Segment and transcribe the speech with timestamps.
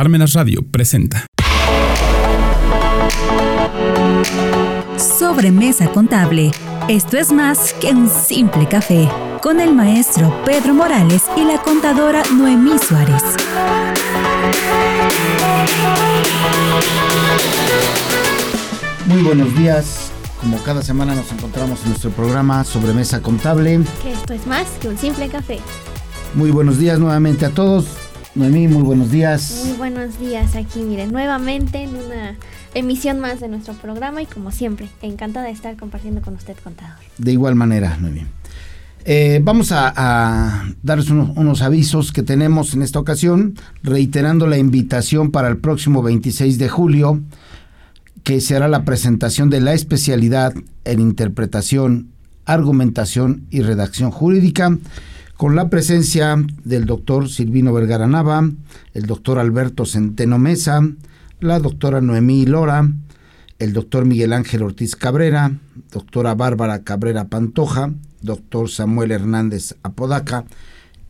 [0.00, 1.26] Parmenas Radio presenta.
[4.96, 6.52] Sobremesa contable.
[6.88, 9.10] Esto es más que un simple café.
[9.42, 13.22] Con el maestro Pedro Morales y la contadora Noemí Suárez.
[19.04, 20.12] Muy buenos días.
[20.40, 23.80] Como cada semana nos encontramos en nuestro programa Sobremesa Contable.
[24.02, 25.58] Que esto es más que un simple café.
[26.32, 28.09] Muy buenos días nuevamente a todos.
[28.34, 29.64] Noemí, muy buenos días.
[29.66, 32.36] Muy buenos días aquí, miren, nuevamente en una
[32.74, 36.94] emisión más de nuestro programa y como siempre, encantada de estar compartiendo con usted, contador.
[37.18, 38.24] De igual manera, Noemí.
[39.04, 44.58] Eh, vamos a, a darles unos, unos, avisos que tenemos en esta ocasión, reiterando la
[44.58, 47.20] invitación para el próximo 26 de julio,
[48.22, 50.52] que se hará la presentación de la especialidad
[50.84, 52.10] en interpretación,
[52.44, 54.78] argumentación y redacción jurídica
[55.40, 58.46] con la presencia del doctor Silvino Vergara Nava,
[58.92, 60.86] el doctor Alberto Centeno Mesa,
[61.40, 62.92] la doctora Noemí Lora,
[63.58, 65.52] el doctor Miguel Ángel Ortiz Cabrera,
[65.90, 70.44] doctora Bárbara Cabrera Pantoja, doctor Samuel Hernández Apodaca,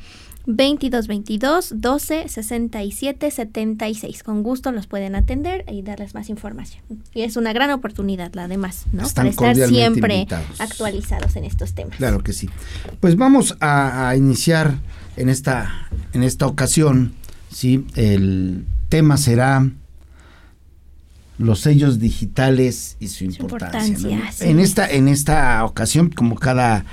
[0.45, 4.23] 2222 12 67 76.
[4.23, 6.85] Con gusto los pueden atender y darles más información.
[7.15, 9.09] Y es una gran oportunidad, además, ¿no?
[9.09, 10.61] Para estar siempre invitados.
[10.61, 11.97] actualizados en estos temas.
[11.97, 12.51] Claro que sí.
[13.01, 14.75] Pues vamos a, a iniciar
[15.17, 17.15] en esta, en esta ocasión
[17.51, 17.87] ¿sí?
[17.95, 19.69] El tema será
[21.39, 23.97] los sellos digitales y su importancia.
[23.99, 24.51] Su importancia ¿no?
[24.51, 26.85] En esta en esta ocasión, como cada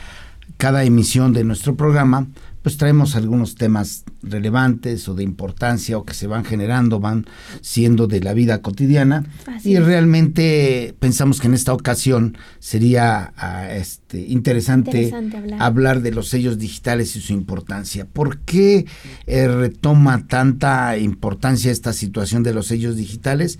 [0.58, 2.28] cada emisión de nuestro programa,
[2.64, 7.26] pues traemos algunos temas relevantes o de importancia o que se van generando, van
[7.62, 13.72] siendo de la vida cotidiana Así y realmente pensamos que en esta ocasión sería uh,
[13.74, 15.62] este, interesante, Interesante hablar.
[15.62, 16.02] hablar.
[16.02, 18.06] de los sellos digitales y su importancia.
[18.06, 18.86] ¿Por qué
[19.28, 23.60] eh, retoma tanta importancia esta situación de los sellos digitales?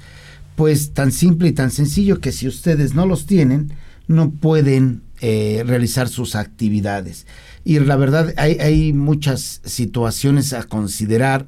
[0.56, 3.74] Pues tan simple y tan sencillo que si ustedes no los tienen,
[4.08, 7.26] no pueden eh, realizar sus actividades.
[7.64, 11.48] Y la verdad hay, hay muchas situaciones a considerar.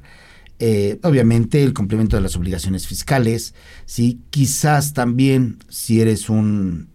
[0.58, 3.54] Eh, obviamente el cumplimiento de las obligaciones fiscales,
[3.84, 4.20] ¿sí?
[4.30, 6.88] quizás también si eres un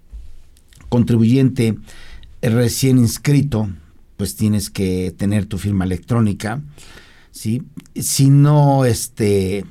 [0.90, 1.78] contribuyente
[2.42, 3.70] recién inscrito,
[4.18, 6.62] pues tienes que tener tu firma electrónica,
[7.32, 7.64] ¿sí?
[7.96, 9.66] Si no, este,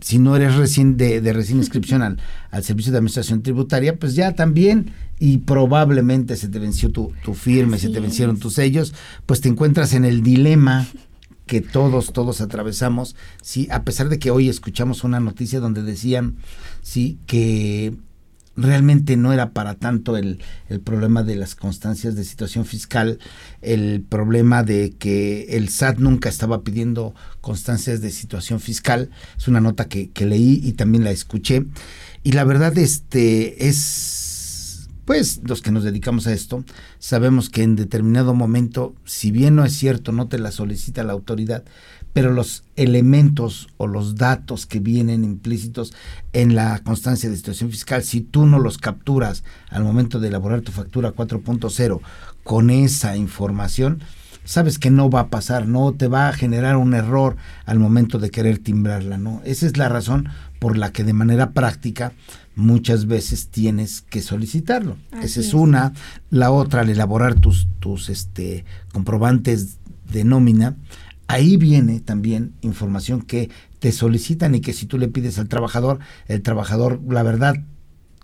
[0.00, 2.18] si no eres recién de, de recién inscripción al,
[2.50, 7.34] al, servicio de administración tributaria, pues ya también y probablemente se te venció tu, tu
[7.34, 8.02] firma, Así se te es.
[8.02, 8.94] vencieron tus sellos,
[9.26, 10.86] pues te encuentras en el dilema
[11.46, 16.36] que todos, todos atravesamos, sí, a pesar de que hoy escuchamos una noticia donde decían,
[16.80, 17.94] sí, que
[18.60, 23.18] realmente no era para tanto el, el, problema de las constancias de situación fiscal,
[23.62, 29.10] el problema de que el SAT nunca estaba pidiendo constancias de situación fiscal.
[29.36, 31.66] Es una nota que, que leí y también la escuché.
[32.22, 36.64] Y la verdad, este es, pues, los que nos dedicamos a esto,
[36.98, 41.14] sabemos que en determinado momento, si bien no es cierto, no te la solicita la
[41.14, 41.64] autoridad,
[42.12, 45.92] pero los elementos o los datos que vienen implícitos
[46.32, 50.62] en la constancia de situación fiscal, si tú no los capturas al momento de elaborar
[50.62, 52.00] tu factura 4.0
[52.42, 54.02] con esa información,
[54.44, 57.36] sabes que no va a pasar, no te va a generar un error
[57.66, 59.40] al momento de querer timbrarla, ¿no?
[59.44, 62.12] Esa es la razón por la que de manera práctica
[62.56, 64.96] muchas veces tienes que solicitarlo.
[65.12, 65.54] Así Esa es, es.
[65.54, 65.92] una.
[66.30, 69.78] La otra, al elaborar tus, tus este, comprobantes
[70.12, 70.76] de nómina,
[71.30, 76.00] ahí viene también información que te solicitan y que si tú le pides al trabajador,
[76.26, 77.54] el trabajador, la verdad,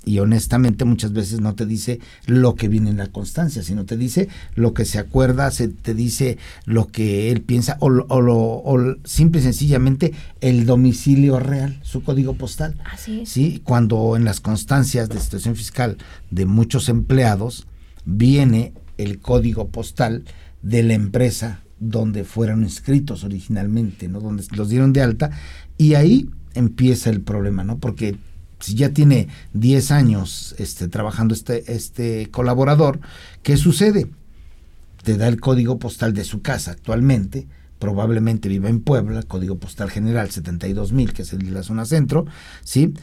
[0.05, 3.97] y honestamente muchas veces no te dice lo que viene en la constancia, sino te
[3.97, 8.37] dice lo que se acuerda, se te dice lo que él piensa o, o, lo,
[8.37, 12.77] o simple y sencillamente el domicilio real, su código postal.
[12.93, 13.29] Así es.
[13.29, 13.61] ¿sí?
[13.65, 15.97] Cuando en las constancias de situación fiscal
[16.31, 17.67] de muchos empleados,
[18.05, 20.25] viene el código postal
[20.63, 24.21] de la empresa donde fueron inscritos originalmente, ¿no?
[24.21, 25.31] Donde los dieron de alta
[25.77, 27.79] y ahí empieza el problema, ¿no?
[27.79, 28.17] Porque
[28.61, 33.01] si ya tiene 10 años este, trabajando este, este colaborador,
[33.43, 34.11] ¿qué sucede?
[35.03, 37.47] Te da el código postal de su casa actualmente,
[37.79, 42.27] probablemente vive en Puebla, código postal general 72000, que es el de la zona centro,
[42.65, 42.95] ¿sí?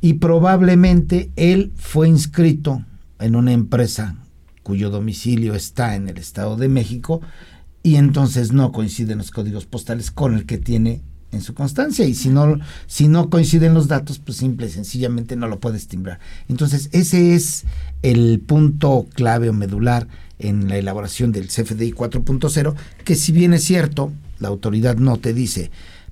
[0.00, 2.84] Y probablemente él fue inscrito
[3.18, 4.16] en una empresa
[4.62, 7.20] cuyo domicilio está en el Estado de México
[7.84, 12.06] y entonces no coinciden los códigos postales con el que tiene en su constancia.
[12.06, 15.86] Y si no si no coinciden los datos pues simple y sencillamente no lo puedes
[15.86, 17.64] timbrar entonces ese es
[18.02, 20.08] el punto clave o medular
[20.38, 25.34] en la elaboración del CFDI 4.0 que si bien es cierto la autoridad no te
[25.34, 25.70] dice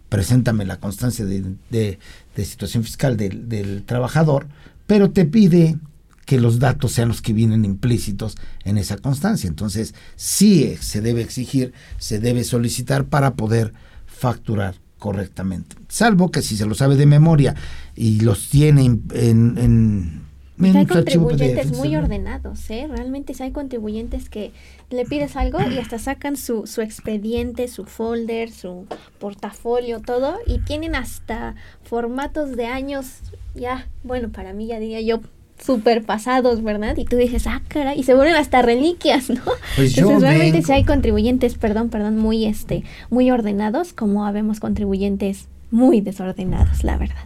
[0.08, 1.98] preséntame la constancia de,
[2.36, 4.46] situación fiscal del, del trabajador
[4.86, 5.78] pero te pide
[6.26, 9.48] que los datos sean los que vienen implícitos en esa constancia.
[9.48, 13.72] Entonces, sí se debe exigir, se debe solicitar para poder
[14.06, 15.76] facturar correctamente.
[15.88, 17.54] Salvo que si se lo sabe de memoria
[17.96, 19.02] y los tiene en...
[19.12, 20.22] en,
[20.62, 22.86] hay contribuyentes muy ordenados, ¿eh?
[22.88, 24.52] Realmente hay contribuyentes que
[24.90, 28.86] le pides algo y hasta sacan su, su expediente, su folder, su
[29.18, 33.06] portafolio, todo, y tienen hasta formatos de años,
[33.56, 35.20] ya, bueno, para mí ya diría yo,
[35.64, 36.96] super pasados, ¿verdad?
[36.96, 39.42] Y tú dices, ah, cara, y se vuelven hasta reliquias, ¿no?
[39.76, 45.48] Pues Entonces, realmente si hay contribuyentes, perdón, perdón, muy, este, muy ordenados, como habemos contribuyentes
[45.70, 47.24] muy desordenados, la verdad.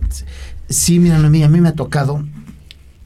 [0.69, 2.25] Sí, mira, a mí, a mí me ha tocado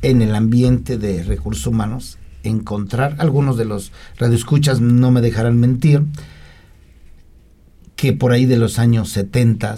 [0.03, 6.05] en el ambiente de recursos humanos encontrar, algunos de los radioescuchas no me dejarán mentir,
[7.97, 9.77] que por ahí de los años 70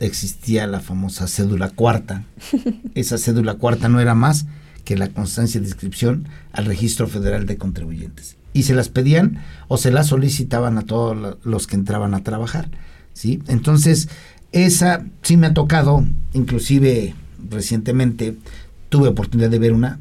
[0.00, 2.24] existía la famosa cédula cuarta.
[2.94, 4.46] Esa cédula cuarta no era más
[4.88, 8.36] que la constancia de inscripción al Registro Federal de Contribuyentes.
[8.54, 12.70] Y se las pedían o se las solicitaban a todos los que entraban a trabajar.
[13.12, 13.42] ¿sí?
[13.48, 14.08] Entonces,
[14.50, 17.14] esa sí me ha tocado, inclusive
[17.50, 18.38] recientemente
[18.88, 20.00] tuve oportunidad de ver una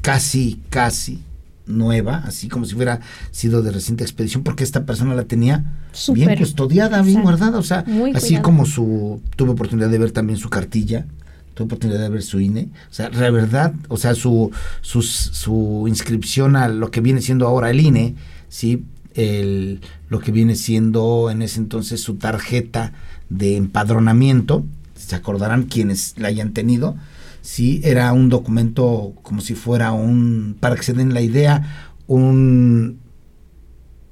[0.00, 1.22] casi, casi
[1.68, 2.98] nueva, así como si hubiera
[3.30, 5.76] sido de reciente expedición, porque esta persona la tenía
[6.12, 7.84] bien custodiada, bien guardada, o sea,
[8.16, 11.06] así como su, tuve oportunidad de ver también su cartilla,
[11.54, 15.84] tuve oportunidad de ver su INE, o sea, la verdad, o sea, su, su, su
[15.88, 18.14] inscripción a lo que viene siendo ahora el INE,
[18.48, 18.84] sí,
[19.14, 22.92] el, lo que viene siendo en ese entonces su tarjeta
[23.30, 24.64] de empadronamiento,
[24.94, 26.96] se acordarán quienes la hayan tenido,
[27.40, 32.98] sí era un documento como si fuera un, para que se den la idea, un,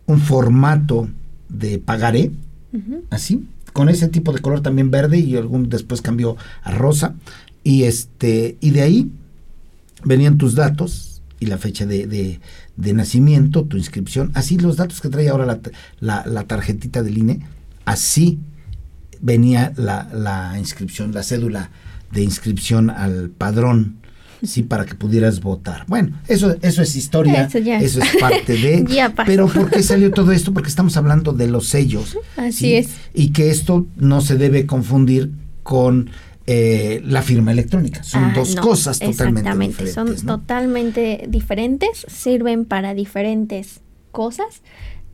[0.07, 1.09] un formato
[1.49, 2.31] de pagaré,
[3.11, 7.15] así, con ese tipo de color también verde y algún después cambió a rosa.
[7.65, 9.11] Y este y de ahí
[10.05, 12.07] venían tus datos y la fecha de,
[12.77, 15.61] de, nacimiento, tu inscripción, así los datos que trae ahora la,
[15.99, 17.41] la, la tarjetita del INE,
[17.85, 18.39] así
[19.21, 21.71] venía la, la inscripción, la cédula
[22.13, 23.97] de inscripción al padrón,
[24.43, 25.85] sí, para que pudieras votar.
[25.87, 28.85] Bueno, eso, eso es historia, eso, es parte de...
[29.27, 30.53] pero ¿por qué salió todo esto?
[30.53, 32.17] Porque estamos hablando de los sellos.
[32.37, 32.91] Así es.
[33.15, 35.31] Y que esto no se debe confundir
[35.63, 36.11] con
[36.47, 38.03] eh, la firma electrónica.
[38.03, 39.95] Son ah, dos cosas totalmente diferentes.
[39.95, 43.81] Son totalmente diferentes, sirven para diferentes
[44.11, 44.63] cosas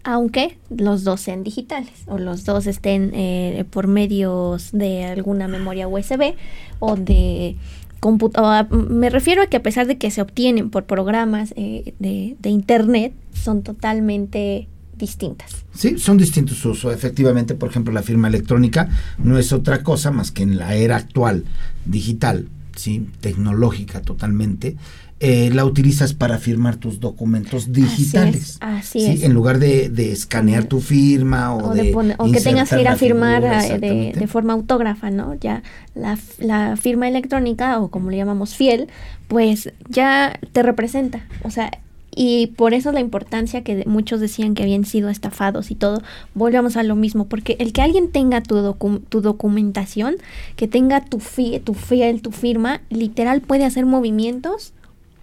[0.04, 5.86] aunque los dos sean digitales o los dos estén eh, por medios de alguna memoria
[5.86, 6.34] USB
[6.78, 7.56] o de
[8.00, 8.68] computadora.
[8.70, 12.50] Me refiero a que a pesar de que se obtienen por programas eh, de, de,
[12.50, 15.64] Internet, son totalmente distintas.
[15.74, 16.92] Sí, son distintos usos.
[16.92, 18.88] Efectivamente, por ejemplo, la firma electrónica
[19.18, 21.44] no es otra cosa más que en la era actual
[21.84, 23.06] digital, ¿sí?
[23.20, 24.76] tecnológica totalmente,
[25.20, 28.56] eh, la utilizas para firmar tus documentos digitales.
[28.60, 29.24] Así es.
[29.24, 31.92] En lugar de, escanear tu firma o, de,
[32.32, 35.34] que tengas que ir a firmar eh, de, forma autógrafa, ¿no?
[35.34, 35.64] Ya
[35.96, 38.86] la, firma electrónica o como le llamamos fiel,
[39.26, 41.26] pues ya te representa.
[41.42, 41.72] O sea,
[42.14, 46.00] y por eso la importancia que muchos decían que habían sido estafados y todo,
[46.34, 48.76] volvemos a lo mismo, porque el que alguien tenga tu,
[49.08, 50.14] tu documentación,
[50.54, 51.20] que tenga tu,
[51.64, 54.74] tu fiel, tu firma, literal puede hacer movimientos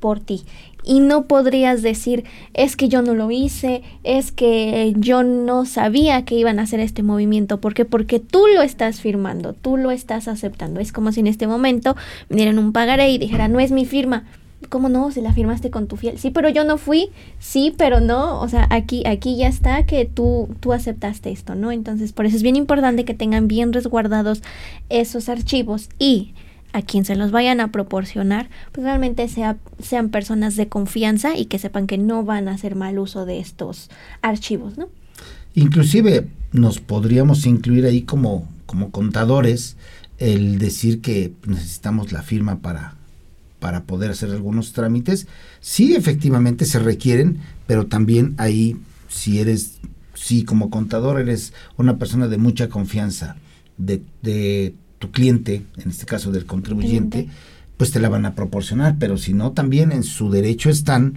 [0.05, 0.43] por ti.
[0.83, 6.25] Y no podrías decir, es que yo no lo hice, es que yo no sabía
[6.25, 7.59] que iban a hacer este movimiento.
[7.59, 7.85] ¿Por qué?
[7.85, 10.79] Porque tú lo estás firmando, tú lo estás aceptando.
[10.79, 11.95] Es como si en este momento
[12.29, 14.25] me dieran un pagaré y dijera, no es mi firma.
[14.69, 15.09] ¿Cómo no?
[15.09, 16.19] Si la firmaste con tu fiel.
[16.19, 17.09] Sí, pero yo no fui.
[17.39, 18.39] Sí, pero no.
[18.39, 21.71] O sea, aquí, aquí ya está que tú, tú aceptaste esto, ¿no?
[21.71, 24.43] Entonces, por eso es bien importante que tengan bien resguardados
[24.89, 26.35] esos archivos y
[26.75, 31.45] a quien se los vayan a proporcionar, pues realmente sea, sean personas de confianza y
[31.45, 33.89] que sepan que no van a hacer mal uso de estos
[34.21, 34.89] archivos, ¿no?
[35.53, 39.77] Inclusive nos podríamos incluir ahí como, como contadores
[40.17, 42.95] el decir que necesitamos la firma para,
[43.59, 45.27] para poder hacer algunos trámites.
[45.61, 48.75] Sí, efectivamente se requieren, pero también ahí,
[49.07, 49.79] si eres,
[50.13, 53.37] si como contador eres una persona de mucha confianza
[53.77, 54.75] de, de
[55.05, 57.27] tu cliente, en este caso del contribuyente,
[57.77, 61.15] pues te la van a proporcionar, pero si no, también en su derecho están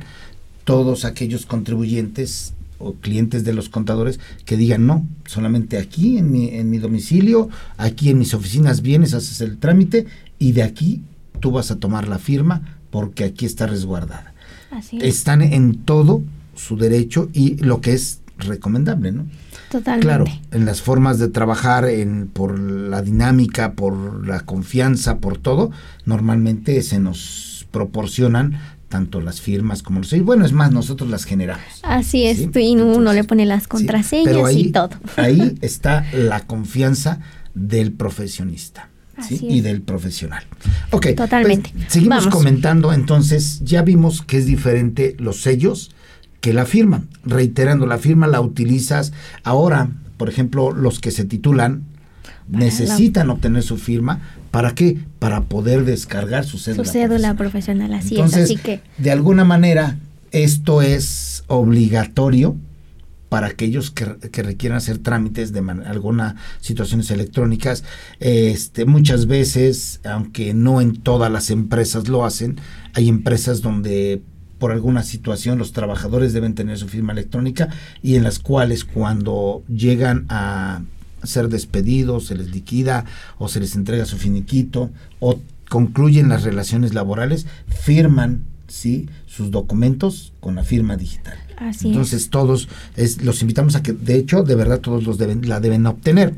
[0.65, 6.49] todos aquellos contribuyentes o clientes de los contadores que digan no, solamente aquí en mi,
[6.51, 10.07] en mi domicilio, aquí en mis oficinas vienes, haces el trámite
[10.39, 11.03] y de aquí
[11.41, 14.35] tú vas a tomar la firma porque aquí está resguardada.
[15.01, 16.23] Están en todo
[16.55, 19.27] su derecho y lo que es recomendable, ¿no?
[19.71, 20.07] Totalmente.
[20.07, 25.71] Claro, en las formas de trabajar, en, por la dinámica, por la confianza, por todo,
[26.05, 28.59] normalmente se nos proporcionan
[28.89, 30.25] tanto las firmas como los sellos.
[30.25, 31.65] Bueno, es más, nosotros las generamos.
[31.83, 34.91] Así es, y uno le pone las contraseñas y todo.
[35.17, 37.21] ahí está la confianza
[37.55, 38.89] del profesionista.
[39.31, 40.45] y del profesional.
[40.93, 41.73] Ok, pues, totalmente.
[41.89, 45.91] seguimos comentando, entonces ya vimos que es diferente los sellos
[46.41, 47.05] que la firma.
[47.25, 49.13] Reiterando, la firma la utilizas
[49.45, 51.85] ahora, por ejemplo, los que se titulan
[52.49, 54.21] necesitan obtener su firma.
[54.51, 54.99] ¿Para qué?
[55.19, 56.85] Para poder descargar su cédula.
[56.85, 58.35] Su cédula profesional, así es.
[58.35, 58.81] Así que.
[58.97, 59.99] De alguna manera,
[60.33, 62.57] esto es obligatorio
[63.29, 64.07] para aquellos que,
[64.43, 67.85] requieran hacer trámites de algunas situaciones electrónicas.
[68.21, 72.59] Este, muchas veces, aunque no en todas las empresas lo hacen,
[72.95, 74.23] hay empresas donde
[74.59, 77.69] por alguna situación los trabajadores deben tener su firma electrónica
[78.03, 80.83] y en las cuales cuando llegan a
[81.23, 83.05] ser despedidos, se les liquida
[83.39, 89.09] o se les entrega su finiquito o concluyen las relaciones laborales, firman ¿sí?
[89.27, 91.37] sus documentos con la firma digital.
[91.57, 95.49] Así Entonces todos es, los invitamos a que, de hecho, de verdad todos los deben,
[95.49, 96.35] la deben obtener.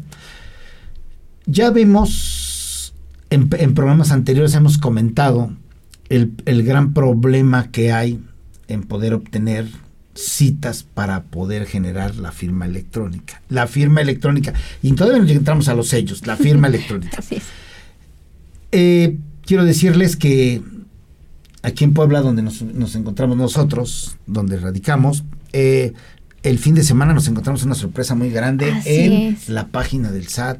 [1.46, 2.94] Ya vemos,
[3.28, 5.52] en, programas anteriores hemos comentado
[6.11, 8.21] el, el gran problema que hay
[8.69, 9.67] en poder obtener
[10.14, 13.40] citas para poder generar la firma electrónica.
[13.49, 14.52] La firma electrónica.
[14.83, 17.17] Y todavía no entramos a los sellos, la firma electrónica.
[17.19, 17.45] Así es.
[18.73, 20.62] Eh, quiero decirles que
[21.62, 22.62] aquí en Puebla, donde nos,
[22.95, 25.93] encontramos nosotros, donde radicamos, eh,
[26.43, 30.59] el fin de semana nos encontramos una sorpresa muy grande en la página del SAT.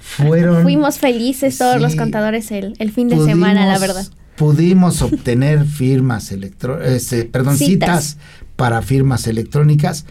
[0.00, 4.06] Fueron, Fuimos felices todos los contadores el, fin de semana, la verdad.
[4.40, 8.16] Pudimos obtener firmas electrónicas, este, perdón, citas
[8.56, 10.06] para firmas electrónicas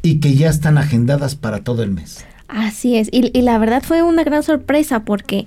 [0.00, 2.24] y que ya están agendadas para todo el mes.
[2.46, 5.46] Así es, y, la verdad fue una gran sorpresa porque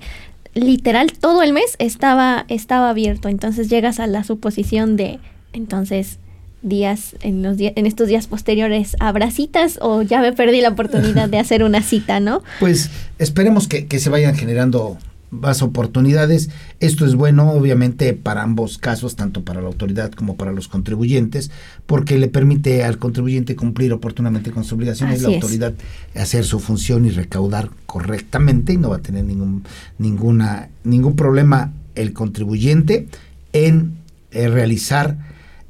[0.52, 5.20] literal todo el mes estaba, estaba abierto, entonces llegas a la suposición de,
[5.54, 6.18] entonces
[6.60, 11.30] días en los en estos días posteriores habrá citas o ya me perdí la oportunidad
[11.30, 12.42] de hacer una cita, ¿no?
[12.60, 14.98] Pues esperemos que, que se vayan generando
[15.30, 16.50] más oportunidades.
[16.80, 21.50] Esto es bueno, obviamente, para ambos casos, tanto para la autoridad como para los contribuyentes,
[21.86, 25.74] porque le permite al contribuyente cumplir oportunamente con sus obligaciones, la autoridad
[26.14, 29.64] hacer su función y recaudar correctamente y no va a tener ningún,
[29.98, 33.08] ninguna, ningún problema el contribuyente
[33.52, 33.98] en
[34.30, 35.16] eh, realizar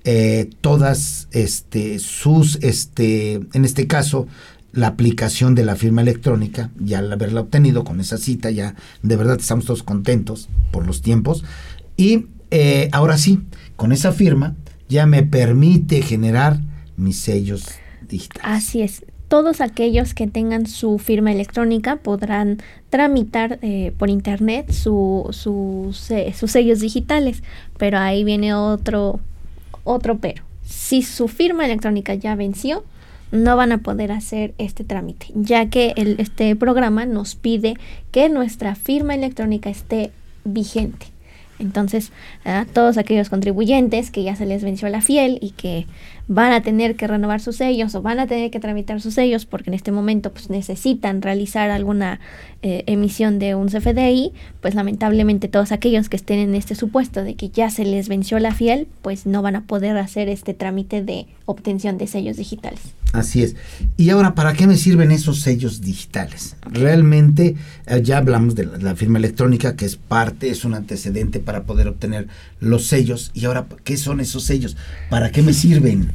[0.05, 4.27] eh, todas este, sus, este, en este caso,
[4.73, 9.17] la aplicación de la firma electrónica, ya al haberla obtenido con esa cita, ya de
[9.17, 11.45] verdad estamos todos contentos por los tiempos.
[11.97, 13.41] Y eh, ahora sí,
[13.77, 14.55] con esa firma
[14.89, 16.61] ya me permite generar
[16.97, 17.67] mis sellos
[18.09, 18.43] digitales.
[18.45, 19.05] Así es.
[19.29, 22.59] Todos aquellos que tengan su firma electrónica podrán
[22.89, 25.95] tramitar eh, por internet su, su,
[26.35, 27.43] sus sellos digitales,
[27.77, 29.21] pero ahí viene otro,
[29.85, 30.43] otro pero.
[30.65, 32.85] Si su firma electrónica ya venció,
[33.31, 37.77] no van a poder hacer este trámite, ya que el, este programa nos pide
[38.11, 40.11] que nuestra firma electrónica esté
[40.45, 41.07] vigente.
[41.59, 42.13] Entonces,
[42.45, 45.87] a todos aquellos contribuyentes que ya se les venció la fiel y que
[46.29, 49.47] van a tener que renovar sus sellos o van a tener que tramitar sus sellos
[49.47, 52.21] porque en este momento pues, necesitan realizar alguna
[52.63, 57.35] eh, emisión de un CFDI, pues lamentablemente todos aquellos que estén en este supuesto de
[57.35, 61.03] que ya se les venció la fiel, pues no van a poder hacer este trámite
[61.03, 62.81] de obtención de sellos digitales.
[63.13, 63.57] Así es.
[63.97, 66.57] Y ahora, ¿para qué me sirven esos sellos digitales?
[66.71, 67.57] Realmente,
[67.87, 71.89] eh, ya hablamos de la, firma electrónica, que es parte, es un antecedente para poder
[71.89, 72.29] obtener
[72.61, 73.31] los sellos.
[73.33, 74.77] Y ahora, ¿qué son esos sellos?
[75.09, 76.11] ¿Para qué me sirven?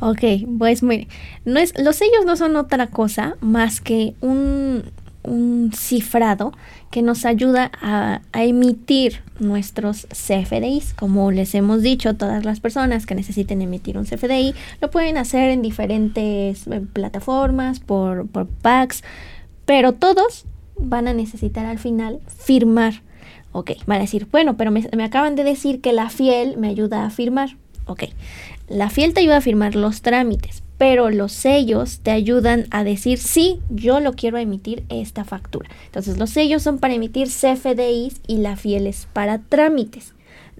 [0.00, 0.24] Ok,
[0.58, 1.08] pues muy,
[1.44, 4.84] no es, los sellos no son otra cosa más que un,
[5.22, 6.52] un cifrado
[6.90, 10.94] que nos ayuda a, emitir nuestros CFDIs.
[10.94, 15.50] Como les hemos dicho, todas las personas que necesiten emitir un CFDI lo pueden hacer
[15.50, 19.02] en diferentes eh, plataformas, por, por packs,
[19.66, 20.46] pero todos
[20.76, 23.02] van a necesitar al final firmar.
[23.52, 26.68] Ok, van a decir, bueno, pero me, me acaban de decir que la fiel me
[26.68, 27.56] ayuda a firmar.
[27.86, 28.04] Ok,
[28.70, 33.18] la fiel te ayuda a firmar los trámites, pero los sellos te ayudan a decir,
[33.18, 35.68] sí, yo lo quiero emitir esta factura.
[35.86, 40.14] Entonces los sellos son para emitir CFDIs y la fiel es para trámites.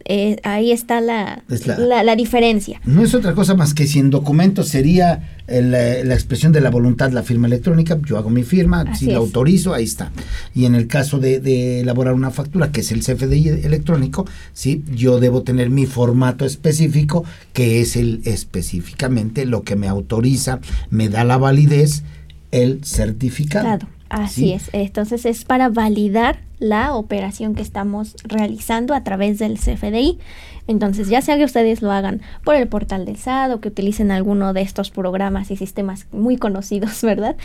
[0.07, 2.81] Eh, ahí está la, la, diferencia.
[2.85, 6.71] No es otra cosa más que si en documentos sería eh, la, expresión de la
[6.71, 10.11] voluntad, la firma electrónica, yo hago mi firma, si la autorizo, ahí está.
[10.55, 14.83] Y en el caso de, elaborar una factura, que es el CFDI electrónico, ¿sí?
[14.91, 21.09] yo debo tener mi formato específico, que es el específicamente lo que me autoriza, me
[21.09, 22.03] da la validez,
[22.51, 23.87] el certificado.
[24.11, 24.71] Así es.
[24.73, 30.19] Entonces es para validar la operación que estamos realizando a través del CFDI.
[30.67, 34.11] Entonces, ya sea que ustedes lo hagan por el portal del SAD o que utilicen
[34.11, 37.37] alguno de estos programas y sistemas muy conocidos, ¿verdad?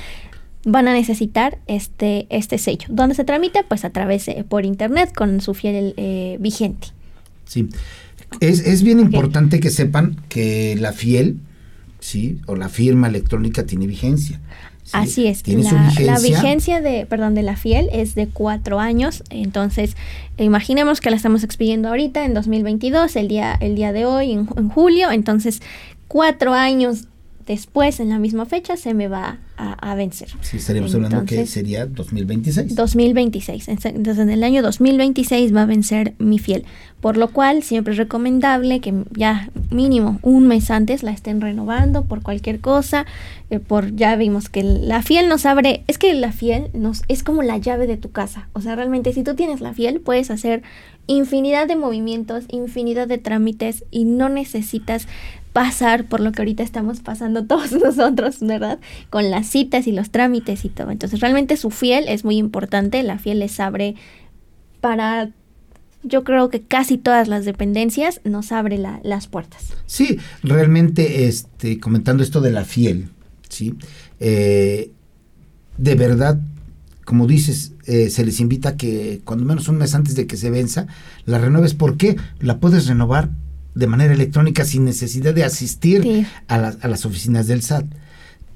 [0.66, 2.88] Van a necesitar este, este sello.
[2.90, 3.64] ¿Dónde se tramita?
[3.68, 6.88] Pues a través eh, por internet con su fiel eh, vigente.
[7.46, 7.70] Sí.
[8.40, 11.38] Es, es bien importante que sepan que la fiel,
[12.00, 12.40] ¿sí?
[12.48, 14.42] O la firma electrónica tiene vigencia.
[14.92, 15.48] Así es.
[15.48, 16.82] la, vigencia?
[16.82, 19.24] de, perdón, de la fiel es de cuatro años.
[19.30, 19.96] Entonces,
[20.38, 24.48] imaginemos que la estamos expidiendo ahorita en 2022, el día, el día de hoy, en,
[24.56, 25.12] en julio.
[25.12, 25.62] Entonces,
[26.08, 27.08] cuatro años
[27.46, 30.30] después, en la misma fecha, se me va a, vencer.
[30.42, 32.76] Sí, estaríamos hablando que sería 2026.
[32.76, 33.68] 2026.
[33.70, 36.66] Entonces, en el año 2026 va a vencer mi fiel.
[37.00, 42.04] Por lo cual, siempre es recomendable que ya mínimo un mes antes la estén renovando
[42.06, 43.06] por cualquier cosa.
[43.50, 45.84] Eh, por Ya vimos que la fiel nos abre.
[45.88, 48.50] Es que la fiel nos es como la llave de tu casa.
[48.54, 50.64] O sea, realmente, si tú tienes la fiel, puedes hacer
[51.08, 55.08] infinidad de movimientos, infinidad de trámites y no necesitas
[55.56, 58.78] pasar por lo que ahorita estamos pasando todos nosotros, ¿verdad?
[59.10, 60.92] Con las citas y los trámites y todo.
[60.92, 63.02] Entonces, realmente su fiel es muy importante.
[63.04, 63.96] La fiel les abre
[64.82, 65.30] para
[66.04, 69.74] yo creo que casi todas las dependencias nos abre las puertas.
[69.86, 73.08] Sí, realmente, este, comentando esto de la fiel,
[73.48, 73.76] ¿sí?
[74.20, 74.92] Eh,
[75.78, 76.38] de verdad,
[77.06, 80.50] como dices, eh, se les invita que cuando menos un mes antes de que se
[80.50, 80.86] venza,
[81.26, 81.74] la renueves.
[81.74, 82.18] ¿Por qué?
[82.40, 83.30] La puedes renovar
[83.76, 87.86] de manera electrónica sin necesidad de asistir a, a, las oficinas del SAT.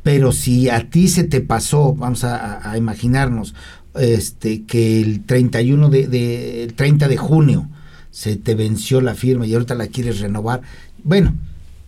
[0.01, 3.53] Pero si a ti se te pasó, vamos a, imaginarnos,
[3.95, 7.69] este, que el 31 de, el 30 de junio
[8.12, 10.62] se te venció la firma y ahorita la quieres renovar,
[11.03, 11.36] bueno,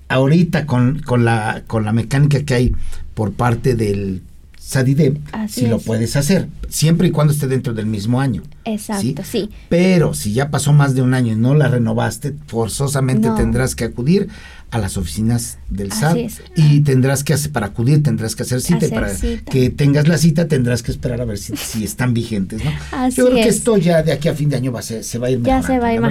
[0.10, 2.76] ahorita con, con, la, con la mecánica que hay
[3.14, 4.22] por parte del
[4.64, 8.44] SADIDEM, si lo puedes hacer, siempre y cuando esté dentro del mismo año.
[8.64, 9.50] Exacto, ¿sí?
[9.70, 13.86] Pero si ya pasó más de un año y no la renovaste, forzosamente tendrás que
[13.86, 14.30] acudir
[14.72, 16.18] a las oficinas del SAT
[16.56, 19.12] y tendrás que hacer, para acudir tendrás que hacer cita y para
[19.50, 22.72] que tengas la cita tendrás que esperar a ver si, si están vigentes, ¿no?
[23.10, 25.28] Yo creo que esto ya de aquí a fin de año va a se va
[25.28, 26.02] a ir Ya se va a ir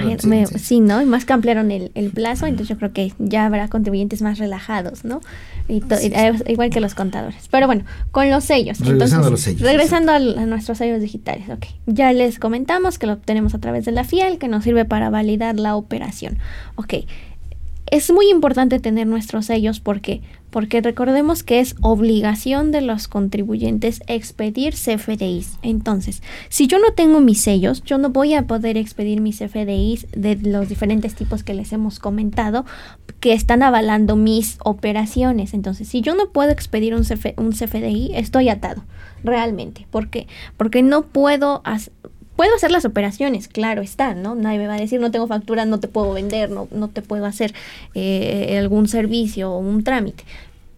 [0.59, 1.01] sí, ¿no?
[1.01, 4.37] Y más que ampliaron el, el, plazo, entonces yo creo que ya habrá contribuyentes más
[4.37, 5.21] relajados, ¿no?
[5.67, 5.81] Y
[6.47, 7.47] igual que los contadores.
[7.49, 8.79] Pero bueno, con los sellos.
[8.79, 9.61] Regresando a los sellos.
[9.61, 11.65] Regresando a, nuestros sellos digitales, ok.
[11.87, 15.09] Ya les comentamos que lo obtenemos a través de la FIEL, que nos sirve para
[15.09, 16.37] validar la operación.
[16.75, 16.93] Ok
[17.91, 24.01] es muy importante tener nuestros sellos porque porque recordemos que es obligación de los contribuyentes
[24.07, 25.57] expedir CFDIs.
[25.61, 30.07] Entonces, si yo no tengo mis sellos, yo no voy a poder expedir mis CFDIs
[30.11, 32.65] de los diferentes tipos que les hemos comentado
[33.21, 35.53] que están avalando mis operaciones.
[35.53, 37.05] Entonces, si yo no puedo expedir un,
[37.37, 38.83] un CFDI, estoy atado,
[39.23, 39.87] realmente.
[39.89, 40.27] ¿Por qué?
[40.57, 41.61] Porque no puedo
[42.35, 44.35] Puedo hacer las operaciones, claro está, ¿no?
[44.35, 47.01] Nadie me va a decir, no tengo factura, no te puedo vender, no, no te
[47.01, 47.53] puedo hacer
[47.93, 50.23] eh, algún servicio o un trámite.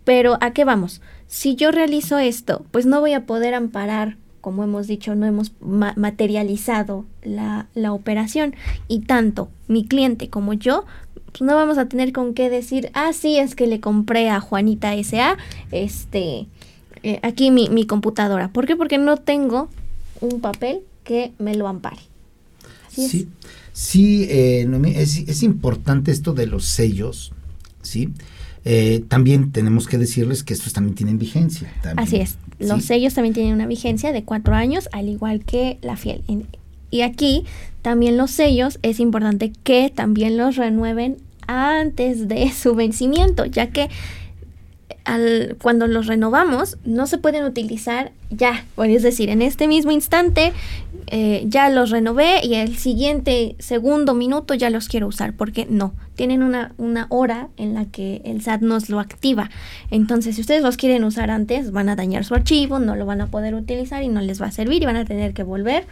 [0.04, 1.02] Pero ¿a qué vamos?
[1.28, 5.52] Si yo realizo esto, pues no voy a poder amparar, como hemos dicho, no hemos
[5.62, 8.56] materializado la, la, operación.
[8.88, 10.86] Y tanto mi cliente como yo,
[11.32, 14.40] pues no vamos a tener con qué decir, ah, sí, es que le compré a
[14.42, 15.38] Juanita S.A.
[15.72, 16.48] este,
[17.04, 18.50] eh, aquí mi, mi computadora.
[18.50, 18.76] ¿Por qué?
[18.76, 19.70] Porque no tengo
[20.22, 22.02] un papel que me lo ampare.
[22.90, 23.28] sí,
[23.74, 27.34] sí eh, es, importante esto de los sellos,
[27.82, 28.10] ¿sí?
[28.66, 31.74] Eh, también tenemos que decirles que estos también tienen vigencia.
[31.98, 35.98] Así es, los sellos también tienen una vigencia de cuatro años, al igual que la
[35.98, 36.24] fiel.
[36.92, 37.44] Y aquí
[37.82, 43.90] también los sellos es importante que también los renueven antes de su vencimiento, ya que
[45.06, 48.66] al, cuando los renovamos, no se pueden utilizar ya.
[48.78, 50.54] Es decir, en este mismo instante
[51.08, 55.94] eh, ya los renové y el siguiente segundo minuto ya los quiero usar, porque no,
[56.16, 59.50] tienen una, una hora en la que el SAT nos lo activa.
[59.92, 63.22] Entonces, si ustedes los quieren usar antes, van a dañar su archivo, no lo van
[63.22, 65.86] a poder utilizar y no les va a servir y van a tener que volver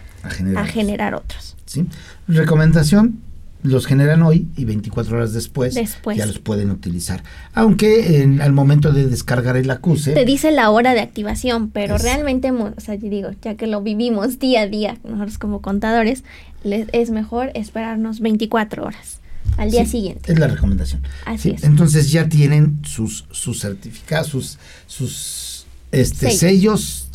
[0.55, 1.57] a generar, otros.
[1.65, 1.85] ¿Sí?
[2.27, 3.21] Recomendación,
[3.63, 7.23] los generan hoy y 24 horas después, ya los pueden utilizar.
[7.53, 10.13] Aunque en, al momento de descargar el acuse...
[10.13, 14.39] Te dice la hora de activación, pero realmente, o sea, digo, ya que lo vivimos
[14.39, 16.23] día a día, nosotros como contadores,
[16.63, 19.19] les, es mejor esperarnos 24 horas
[19.57, 20.31] al día siguiente.
[20.31, 21.01] Es la recomendación.
[21.25, 21.63] Así es.
[21.63, 27.09] Entonces ya tienen sus, sus certificados, sus, sus este, sellos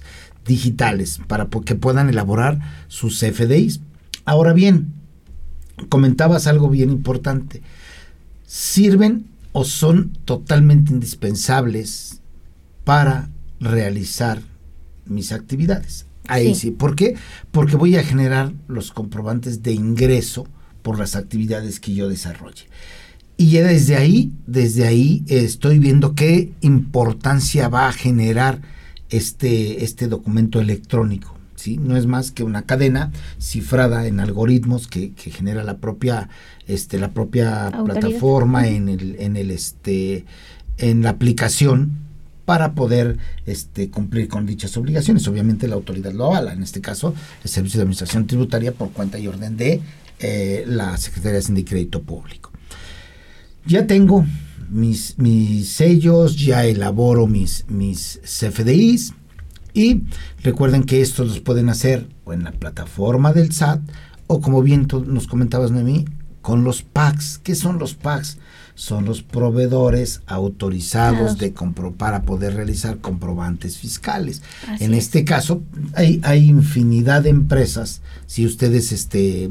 [0.47, 3.81] digitales para que puedan elaborar sus FDIs.
[4.25, 4.93] Ahora bien,
[5.89, 7.63] comentabas algo bien importante.
[8.47, 12.21] ¿Sirven o son totalmente indispensables
[12.85, 14.43] para realizar
[15.07, 16.07] mis actividades?
[16.29, 16.71] Ahí sí.
[16.71, 17.15] ¿Por qué?
[17.53, 20.47] Porque voy a generar los comprobantes de ingreso
[20.83, 22.65] por las actividades que yo desarrolle.
[23.37, 28.61] Y ya desde ahí, desde ahí estoy viendo qué importancia va a generar
[29.11, 31.36] este, este documento electrónico.
[31.79, 36.29] No es más que una cadena cifrada en algoritmos que, genera la propia,
[36.67, 40.25] este, la propia plataforma en el, en el este,
[40.79, 42.07] en la aplicación
[42.45, 45.27] para poder este, cumplir con dichas obligaciones.
[45.29, 49.19] Obviamente la autoridad lo avala, en este caso el Servicio de Administración Tributaria por cuenta
[49.19, 49.81] y orden de
[50.21, 52.53] eh, la Secretaría de Hacienda y Crédito Público.
[53.67, 54.25] Ya tengo
[54.71, 59.13] mis, mis sellos, ya elaboro mis, mis CFDIs,
[59.77, 60.05] y
[60.43, 63.81] recuerden que estos los pueden hacer o en la plataforma del SAT
[64.27, 66.07] o como bien nos comentabas Noemí,
[66.41, 67.39] con los PACs.
[67.39, 68.39] ¿Qué son los PACs?
[68.75, 71.53] Son los proveedores autorizados de
[71.97, 74.43] para poder realizar comprobantes fiscales.
[74.81, 75.63] en este caso,
[75.95, 78.01] hay, hay, infinidad de empresas.
[78.27, 79.51] Si ustedes este,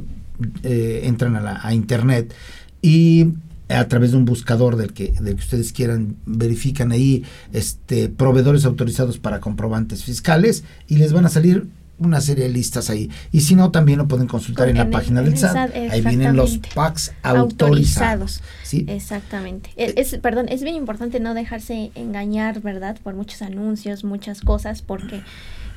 [0.64, 2.34] eh, entran a, a internet
[2.82, 3.28] y
[3.70, 7.24] a través de un buscador del que, del que ustedes quieran, verifican ahí
[7.54, 12.90] este, proveedores autorizados para comprobantes fiscales y les van a salir una serie de listas
[12.90, 13.10] ahí.
[13.32, 15.74] Y si no, también lo pueden consultar en, la página del SAT.
[15.92, 18.42] Ahí vienen los PACs autorizados.
[18.64, 18.86] ¿sí?
[18.88, 19.70] Exactamente.
[19.78, 22.98] Es, perdón, es bien importante no dejarse engañar, ¿verdad?
[23.02, 25.22] Por muchos anuncios, muchas cosas, porque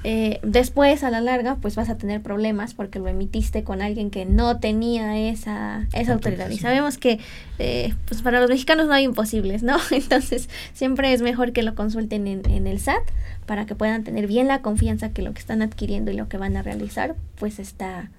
[0.04, 4.10] eh, después a la larga pues vas a tener problemas porque lo emitiste con alguien
[4.10, 6.50] que no tenía esa, esa autoridad.
[6.50, 7.18] Y sabemos que
[7.58, 9.76] eh, pues para los mexicanos no hay imposibles, ¿no?
[9.90, 13.02] Entonces siempre es mejor que lo consulten en, en el SAT
[13.46, 16.36] para que puedan tener bien la confianza que lo que están adquiriendo y lo que
[16.36, 18.10] van a realizar pues está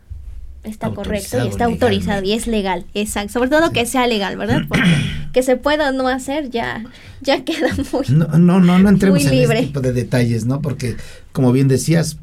[0.64, 3.34] está correcto y está autorizado y es legal, exacto.
[3.34, 4.62] Sobre todo que sea legal, ¿verdad?
[4.68, 4.90] Porque
[5.34, 6.84] que se pueda no hacer ya,
[7.22, 10.62] ya queda muy No, no, no, no entremos en este tipo de detalles, ¿no?
[10.62, 10.98] Porque,
[11.32, 12.18] como bien decías,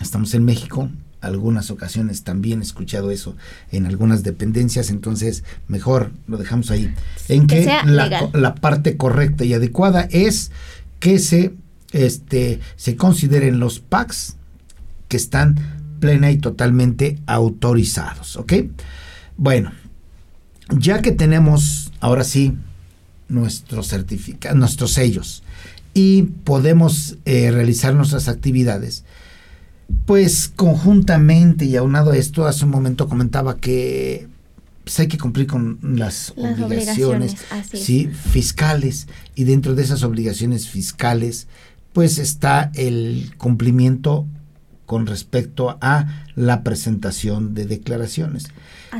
[0.00, 3.36] estamos en México, algunas ocasiones también he escuchado eso
[3.72, 6.94] en algunas dependencias, entonces mejor lo dejamos ahí.
[7.28, 10.52] En que, la, la, parte correcta y adecuada es
[11.00, 11.52] que se,
[11.92, 14.36] este, se consideren los packs
[15.08, 18.54] que están plena y totalmente autorizados, ¿ok?
[19.36, 19.72] Bueno,
[20.70, 22.54] ya que tenemos ahora sí
[23.28, 25.42] nuestros certificados, nuestros sellos
[25.94, 29.04] y podemos eh, realizar nuestras actividades,
[30.06, 34.28] pues conjuntamente y aunado a esto, hace un momento comentaba que
[34.84, 37.36] pues, hay que cumplir con las, obligaciones,
[37.72, 38.08] ¿sí?
[38.08, 41.46] fiscales y dentro de esas obligaciones fiscales
[41.92, 44.26] pues está el cumplimiento
[44.88, 48.48] con respecto a la presentación de declaraciones.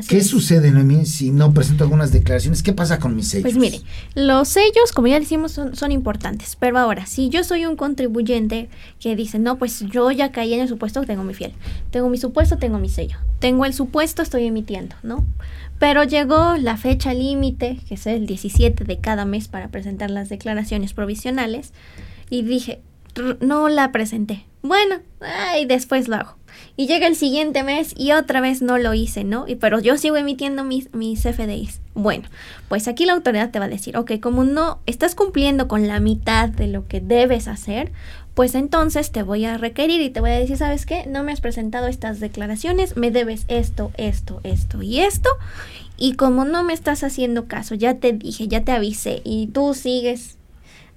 [0.07, 2.61] ¿Qué sucede, Noemí, si no presento algunas declaraciones?
[2.61, 3.51] ¿Qué pasa con mis sellos?
[3.51, 3.81] Pues mire,
[4.13, 6.55] los sellos, como ya decimos, son, son importantes.
[6.57, 10.59] Pero ahora, si yo soy un contribuyente que dice, no, pues yo ya caí en
[10.59, 11.53] el supuesto, tengo mi fiel.
[11.89, 13.17] Tengo mi supuesto, tengo mi sello.
[13.39, 15.25] Tengo el supuesto, estoy emitiendo, ¿no?
[15.79, 20.29] Pero llegó la fecha límite, que es el 17 de cada mes para presentar las
[20.29, 21.73] declaraciones provisionales,
[22.29, 22.79] y dije,
[23.41, 24.45] no la presenté.
[24.61, 26.35] Bueno, ay, después lo hago.
[26.75, 29.47] Y llega el siguiente mes y otra vez no lo hice, ¿no?
[29.47, 31.81] Y, pero yo sigo emitiendo mis, mis FDIs.
[31.93, 32.27] Bueno,
[32.67, 35.99] pues aquí la autoridad te va a decir, ok, como no estás cumpliendo con la
[35.99, 37.91] mitad de lo que debes hacer,
[38.33, 41.05] pues entonces te voy a requerir y te voy a decir, ¿sabes qué?
[41.05, 45.29] No me has presentado estas declaraciones, me debes esto, esto, esto y esto.
[45.97, 49.73] Y como no me estás haciendo caso, ya te dije, ya te avisé y tú
[49.73, 50.38] sigues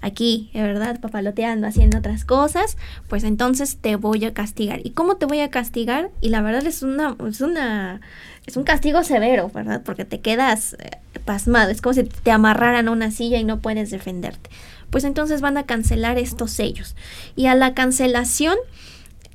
[0.02, 1.00] aquí, ¿verdad?
[1.00, 2.76] Papaloteando, haciendo otras cosas,
[3.08, 4.80] pues entonces te voy a castigar.
[4.84, 6.10] ¿Y cómo te voy a castigar?
[6.20, 8.00] Y la verdad es una, es una,
[8.46, 9.82] es un castigo severo, ¿verdad?
[9.84, 13.60] Porque te quedas eh, pasmado, es como si te amarraran a una silla y no
[13.60, 14.50] puedes defenderte.
[14.90, 16.94] pues entonces van a cancelar estos sellos.
[17.34, 18.56] Y a la cancelación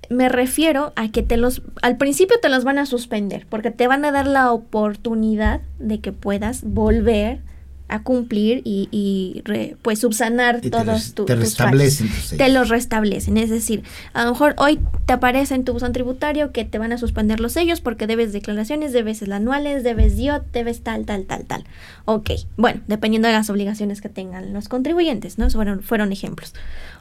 [0.10, 3.88] me refiero a que te los, al principio te los van a suspender, porque te
[3.88, 7.42] van a dar la oportunidad de que puedas volver
[7.90, 9.44] a cumplir y, y
[9.82, 13.38] pues subsanar todos tus te restablecen te los restablecen.
[13.38, 16.92] Es decir a lo mejor hoy te aparece en tu buzón tributario que te van
[16.92, 21.26] a suspender los sellos porque debes declaraciones debes el anuales debes DIOT debes tal tal
[21.26, 21.64] tal tal.
[22.06, 26.54] Ok bueno dependiendo de las obligaciones que tengan los contribuyentes no fueron fueron ejemplos.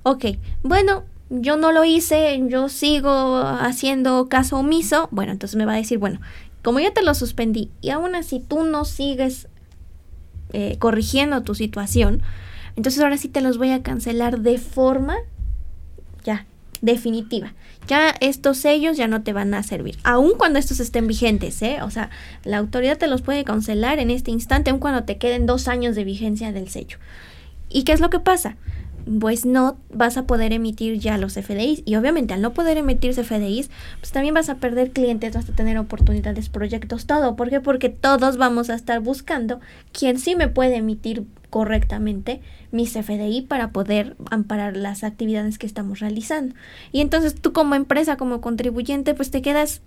[0.04, 0.26] Ok
[0.62, 5.08] bueno yo no lo hice yo sigo haciendo caso omiso.
[5.10, 6.20] Bueno entonces me va a decir bueno
[6.62, 9.48] como ya te lo suspendí y aún así tú no sigues
[10.52, 12.22] eh, corrigiendo tu situación,
[12.76, 15.16] entonces ahora sí te los voy a cancelar de forma
[16.24, 16.46] ya
[16.82, 17.54] definitiva.
[17.88, 21.78] Ya estos sellos ya no te van a servir, aun cuando estos estén vigentes, ¿eh?
[21.82, 22.10] O sea,
[22.42, 25.94] la autoridad te los puede cancelar en este instante, aun cuando te queden dos años
[25.94, 26.98] de vigencia del sello.
[27.68, 28.56] ¿Y qué es lo que pasa?
[29.06, 31.82] Pues no vas a poder emitir ya los FDIs.
[31.84, 35.52] Y obviamente al no poder emitir FDIs, pues también vas a perder clientes, vas a
[35.52, 37.36] tener oportunidades, proyectos, todo.
[37.36, 37.60] ¿Por qué?
[37.60, 39.60] Porque todos vamos a estar buscando
[39.92, 42.40] quién sí me puede emitir correctamente
[42.72, 46.54] mis FDI para poder amparar las actividades que estamos realizando.
[46.90, 49.82] Y entonces tú como empresa, como contribuyente, pues te quedas,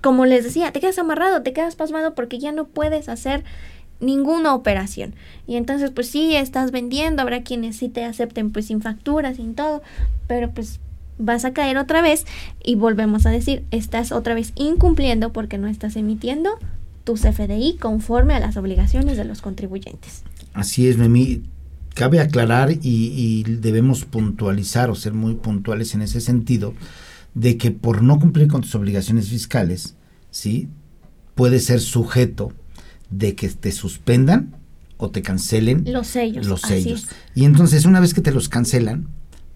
[0.00, 3.44] como les decía, te quedas amarrado, te quedas pasmado porque ya no puedes hacer
[4.00, 5.14] ninguna operación.
[5.46, 9.54] Y entonces pues sí, estás vendiendo, habrá quienes sí te acepten pues sin facturas, sin
[9.54, 9.82] todo,
[10.26, 10.80] pero pues
[11.18, 12.24] vas a caer otra vez
[12.64, 16.50] y volvemos a decir, estás otra vez incumpliendo porque no estás emitiendo
[17.04, 20.22] tu CFDI conforme a las obligaciones de los contribuyentes.
[20.52, 21.42] Así es, Memi.
[21.94, 26.72] Cabe aclarar y, y debemos puntualizar o ser muy puntuales en ese sentido
[27.34, 29.96] de que por no cumplir con tus obligaciones fiscales,
[30.30, 30.68] ¿sí?
[31.34, 32.52] Puede ser sujeto
[33.10, 34.54] de que te suspendan
[34.96, 36.46] o te cancelen los sellos.
[36.46, 37.08] Los sellos.
[37.34, 39.08] Y entonces una vez que te los cancelan,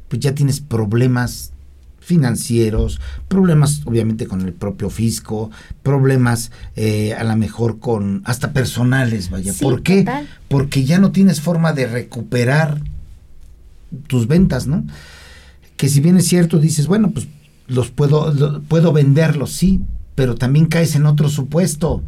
[0.09, 1.53] pues ya tienes problemas
[2.01, 5.51] financieros, problemas obviamente con el propio fisco,
[5.83, 9.53] problemas eh, a lo mejor con hasta personales, vaya.
[9.61, 10.05] ¿Por qué?
[10.49, 12.81] Porque ya no tienes forma de recuperar
[14.07, 14.85] tus ventas, ¿no?
[15.77, 17.27] Que si bien es cierto, dices, bueno, pues
[17.67, 19.81] los puedo, puedo venderlos, sí,
[20.15, 22.03] pero también caes en otro supuesto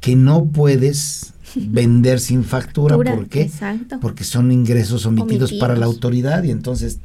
[0.00, 2.96] que no puedes vender sin factura.
[2.96, 3.50] ¿Por qué?
[4.00, 6.98] Porque son ingresos omitidos, para la autoridad y entonces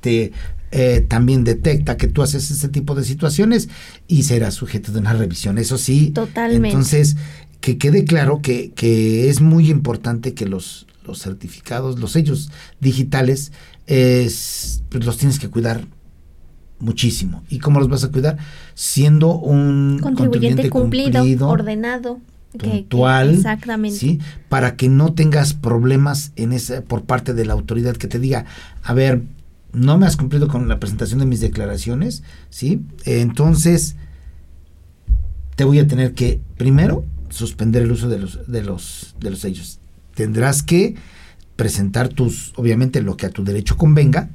[0.00, 0.32] te
[0.72, 3.68] eh, también detecta que tú haces ese tipo de situaciones
[4.08, 5.58] y será sujeto de una revisión.
[5.58, 6.10] Eso sí.
[6.10, 6.68] Totalmente.
[6.68, 7.16] Entonces,
[7.60, 13.52] que quede claro que, que es muy importante que los, los certificados, los sellos digitales,
[13.86, 15.86] es, pues los tienes que cuidar
[16.78, 17.42] muchísimo.
[17.48, 18.36] ¿Y cómo los vas a cuidar?
[18.74, 22.20] Siendo un contribuyente, cumplido, ordenado
[22.56, 23.98] puntual, exactamente.
[23.98, 24.20] ¿sí?
[24.48, 28.44] Para que no tengas problemas en esa, por parte de la autoridad que te diga,
[28.82, 29.22] a ver,
[29.72, 32.82] no me has cumplido con la presentación de mis declaraciones, ¿sí?
[33.04, 33.96] Entonces,
[35.54, 39.40] te voy a tener que, primero, suspender el uso de los, de los, de los
[39.40, 39.80] sellos.
[40.14, 40.94] Tendrás que
[41.56, 44.30] presentar tus, obviamente, lo que a tu derecho convenga,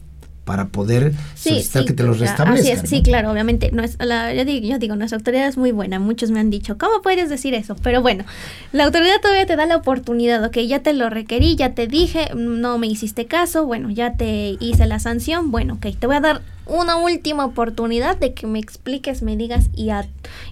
[0.51, 2.85] para poder solicitar que te los restablezcan.
[2.85, 3.71] sí, claro, obviamente.
[3.71, 5.97] No es, la, yo, digo, yo digo, nuestra autoridad es muy buena.
[5.97, 7.77] Muchos me han dicho, ¿cómo puedes decir eso?
[7.81, 8.25] Pero bueno,
[8.73, 12.31] la autoridad todavía te da la oportunidad, ok, ya te lo requerí, ya te dije,
[12.35, 16.19] no me hiciste caso, bueno, ya te hice la sanción, bueno, ok, te voy a
[16.19, 20.07] dar una última oportunidad de que me expliques, me digas y a,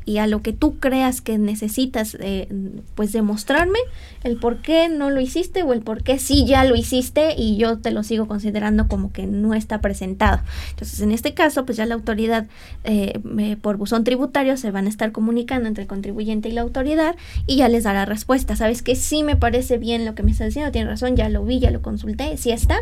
[0.05, 2.47] y a lo que tú creas que necesitas, eh,
[2.95, 3.79] pues demostrarme
[4.23, 7.57] el por qué no lo hiciste o el por qué sí ya lo hiciste y
[7.57, 10.41] yo te lo sigo considerando como que no está presentado.
[10.71, 12.47] Entonces, en este caso, pues ya la autoridad
[12.83, 13.19] eh,
[13.61, 17.57] por buzón tributario se van a estar comunicando entre el contribuyente y la autoridad y
[17.57, 18.55] ya les dará respuesta.
[18.55, 21.43] ¿Sabes que Sí me parece bien lo que me estás diciendo, tienes razón, ya lo
[21.45, 22.77] vi, ya lo consulté, si está,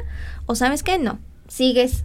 [0.45, 2.03] o sabes que no, sigues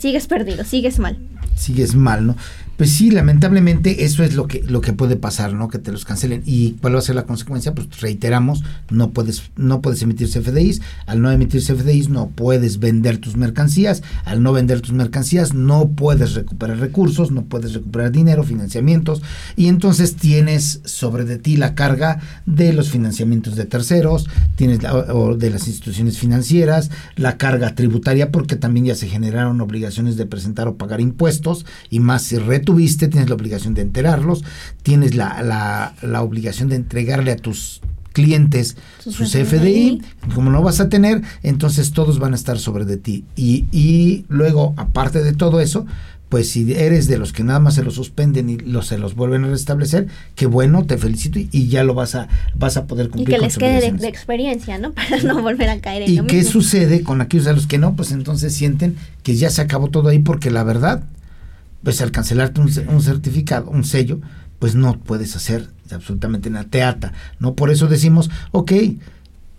[0.00, 1.18] sigues perdido, sigues mal.
[1.56, 2.36] Sigues mal, ¿no?
[2.76, 5.68] Pues sí, lamentablemente eso es lo que, lo que puede pasar, ¿no?
[5.68, 6.42] Que te los cancelen.
[6.44, 7.74] ¿Y cuál va a ser la consecuencia?
[7.74, 10.80] Pues reiteramos, no puedes, no puedes emitir CFDIs.
[11.06, 14.02] Al no emitir CFDIs no puedes vender tus mercancías.
[14.24, 19.22] Al no vender tus mercancías no puedes recuperar recursos, no puedes recuperar dinero, financiamientos.
[19.54, 24.80] Y entonces tienes sobre de ti la carga de los financiamientos de terceros, tienes
[25.12, 30.26] o de las instituciones financieras, la carga tributaria porque también ya se generaron obligaciones de
[30.26, 34.44] presentar o pagar impuestos y más si tuviste, tienes la obligación de enterarlos,
[34.82, 37.80] tienes la, la, la obligación de entregarle a tus
[38.12, 39.44] clientes Sus sus FDI.
[39.44, 40.02] FDI,
[40.34, 43.24] como no vas a tener, entonces todos van a estar sobre de ti.
[43.36, 45.84] Y, y luego, aparte de todo eso,
[46.28, 49.14] pues si eres de los que nada más se los suspenden y los, se los
[49.14, 52.86] vuelven a restablecer, qué bueno, te felicito y, y ya lo vas a, vas a
[52.86, 53.34] poder Y cumplir.
[53.36, 54.92] que con les quede de, experiencia, ¿no?
[54.94, 56.52] Para no volver a caer en ¿Y lo qué mismo.
[56.52, 57.94] sucede con aquellos a los que no?
[57.94, 61.04] Pues entonces sienten que ya se acabó todo ahí porque la verdad,
[61.84, 64.20] pues al cancelarte un, ce- un certificado, un sello,
[64.58, 67.54] pues no puedes hacer absolutamente nada, te ata, ¿no?
[67.54, 68.72] Por eso decimos, ok,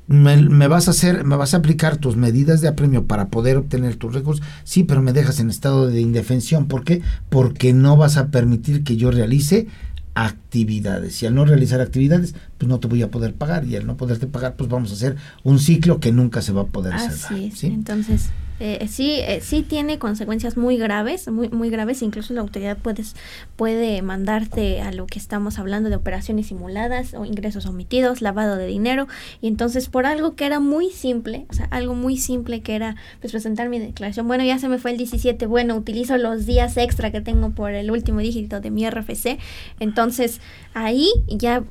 [0.08, 3.58] me, me vas a hacer, me vas a aplicar tus medidas de apremio para poder
[3.58, 7.02] obtener tus recursos, sí, pero me dejas en estado de indefensión, ¿por qué?
[7.30, 9.68] Porque no vas a permitir que yo realice
[10.14, 11.22] actividades.
[11.22, 13.66] Y al no realizar actividades, pues no te voy a poder pagar.
[13.66, 16.62] Y al no poderte pagar, pues vamos a hacer un ciclo que nunca se va
[16.62, 17.16] a poder cerrar.
[17.16, 17.58] Así es.
[17.60, 17.68] ¿sí?
[17.68, 22.02] Entonces, eh, sí, eh, sí tiene consecuencias muy graves, muy, muy graves.
[22.02, 23.16] Incluso la autoridad puedes,
[23.56, 28.68] puede mandarte a lo que estamos hablando de operaciones simuladas o ingresos omitidos, lavado de
[28.68, 29.08] dinero.
[29.42, 32.96] Y entonces, por algo que era muy simple, o sea, algo muy simple que era
[33.20, 34.28] pues presentar mi declaración.
[34.28, 35.46] Bueno, ya se me fue el 17.
[35.48, 39.38] Bueno, utilizo los días extra que tengo por el último dígito de mi RFC.
[39.80, 40.40] Entonces,
[40.74, 41.64] ahí ya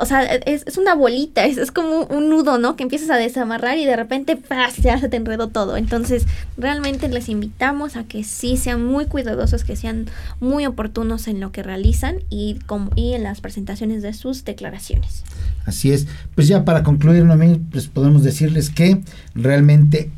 [0.00, 2.74] o sea, es, es una bolita, es, es como un nudo, ¿no?
[2.74, 4.74] Que empiezas a desamarrar y de repente ¡paz!
[4.74, 5.76] se te enredó todo.
[5.76, 6.26] Entonces,
[6.56, 10.06] realmente les invitamos a que sí sean muy cuidadosos, que sean
[10.40, 15.22] muy oportunos en lo que realizan y, como, y en las presentaciones de sus declaraciones.
[15.64, 16.06] Así es.
[16.34, 19.00] Pues ya para concluir, Noemí, pues podemos decirles que
[19.34, 20.10] realmente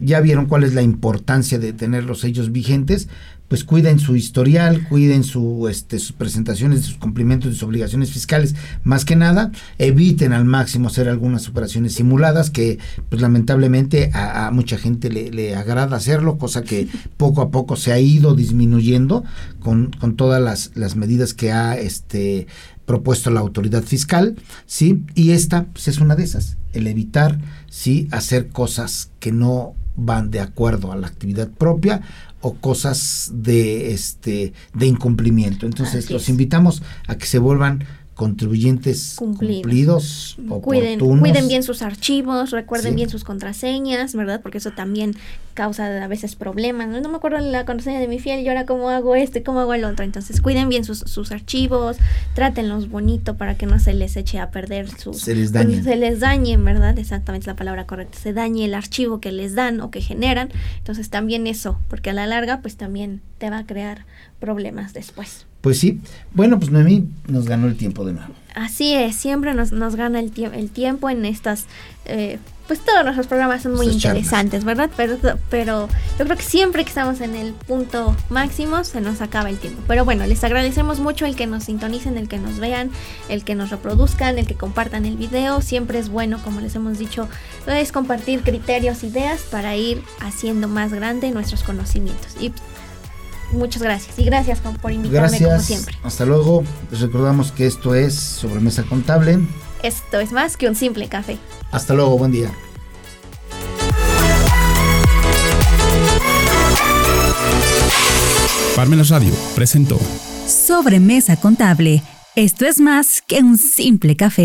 [0.00, 3.08] ya vieron cuál es la importancia de tener los sellos vigentes.
[3.48, 8.54] Pues cuiden su historial, cuiden su, este, sus presentaciones, sus cumplimientos de sus obligaciones fiscales.
[8.84, 12.78] Más que nada, eviten al máximo hacer algunas operaciones simuladas que,
[13.10, 17.76] pues lamentablemente, a, a mucha gente le, le agrada hacerlo, cosa que poco a poco
[17.76, 19.24] se ha ido disminuyendo
[19.60, 22.46] con, con todas las, las medidas que ha este,
[22.86, 25.04] propuesto la autoridad fiscal, ¿sí?
[25.14, 28.08] Y esta pues, es una de esas, el evitar, ¿sí?
[28.10, 32.02] Hacer cosas que no van de acuerdo a la actividad propia
[32.44, 35.64] o cosas de este de incumplimiento.
[35.64, 36.28] Entonces Así los es.
[36.28, 40.34] invitamos a que se vuelvan contribuyentes Cumplidos.
[40.36, 41.20] cumplidos, Cuiden, oportunos.
[41.20, 42.96] cuiden bien sus archivos, recuerden Sí.
[42.96, 44.40] bien sus contraseñas, ¿verdad?
[44.40, 45.14] Porque eso también
[45.54, 46.88] causa a veces problemas.
[46.88, 49.42] No, No me acuerdo la contraseña de mi fiel y ahora cómo hago esto y
[49.42, 50.04] cómo hago el otro.
[50.04, 51.96] Entonces cuiden bien sus, sus archivos,
[52.34, 55.20] trátenlos bonito para que no se les eche a perder sus...
[55.20, 55.84] Se les dañen.
[55.84, 56.98] Se les dañen, ¿verdad?
[56.98, 58.18] Exactamente es la palabra correcta.
[58.18, 60.50] Se dañe el archivo que les dan o que generan.
[60.78, 64.06] Entonces también eso, porque a la larga pues también te va a crear
[64.40, 65.46] problemas después.
[65.64, 65.98] Pues sí.
[66.32, 68.32] Bueno, pues Noemí nos ganó el tiempo de nuevo.
[68.54, 71.64] Así es, siempre nos, nos gana el, tie- el tiempo en estas...
[72.04, 74.04] eh, pues todos nuestros programas son muy charlas.
[74.04, 74.90] interesantes, ¿verdad?
[74.96, 75.18] Pero,
[75.50, 79.58] pero yo creo que siempre que estamos en el punto máximo se nos acaba el
[79.58, 79.82] tiempo.
[79.86, 82.90] Pero bueno, les agradecemos mucho el que nos sintonicen, el que nos vean,
[83.28, 85.60] el que nos reproduzcan, el que compartan el video.
[85.60, 87.28] Siempre es bueno, como les hemos dicho,
[87.66, 92.34] es compartir criterios, ideas para ir haciendo más grande nuestros conocimientos.
[92.40, 92.52] Y
[93.54, 94.18] muchas gracias.
[94.18, 95.66] Y gracias por por invitarme como Gracias.
[95.66, 95.96] siempre.
[96.02, 96.64] Hasta luego.
[96.90, 99.38] Les recordamos que esto es Sobremesa Contable.
[99.82, 101.38] Esto es más que un simple café.
[101.70, 102.18] Hasta luego.
[102.18, 102.50] Buen día.
[108.76, 109.98] Parmenas Radio presentó
[110.46, 112.02] Sobremesa contable.
[112.36, 114.42] Esto es más que un simple café.